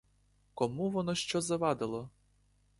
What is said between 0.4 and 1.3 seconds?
Кому воно